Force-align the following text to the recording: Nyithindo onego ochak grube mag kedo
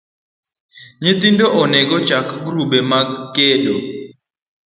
Nyithindo 1.01 1.45
onego 1.61 1.93
ochak 1.99 2.27
grube 2.45 2.79
mag 2.91 3.09
kedo 3.35 3.75